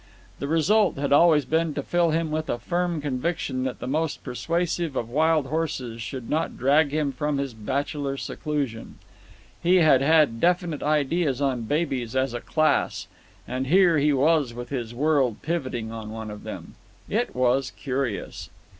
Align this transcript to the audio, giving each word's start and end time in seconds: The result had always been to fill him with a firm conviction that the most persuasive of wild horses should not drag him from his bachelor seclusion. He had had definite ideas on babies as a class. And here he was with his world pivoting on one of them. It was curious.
The 0.39 0.47
result 0.47 0.97
had 0.97 1.13
always 1.13 1.45
been 1.45 1.75
to 1.75 1.83
fill 1.83 2.09
him 2.09 2.31
with 2.31 2.49
a 2.49 2.57
firm 2.57 3.01
conviction 3.01 3.65
that 3.65 3.77
the 3.77 3.85
most 3.85 4.23
persuasive 4.23 4.95
of 4.95 5.11
wild 5.11 5.45
horses 5.45 6.01
should 6.01 6.27
not 6.27 6.57
drag 6.57 6.91
him 6.91 7.11
from 7.11 7.37
his 7.37 7.53
bachelor 7.53 8.17
seclusion. 8.17 8.95
He 9.61 9.75
had 9.75 10.01
had 10.01 10.39
definite 10.39 10.81
ideas 10.81 11.39
on 11.39 11.65
babies 11.65 12.15
as 12.15 12.33
a 12.33 12.41
class. 12.41 13.05
And 13.47 13.67
here 13.67 13.99
he 13.99 14.11
was 14.11 14.55
with 14.55 14.69
his 14.69 14.95
world 14.95 15.43
pivoting 15.43 15.91
on 15.91 16.09
one 16.09 16.31
of 16.31 16.41
them. 16.43 16.73
It 17.07 17.35
was 17.35 17.69
curious. 17.69 18.49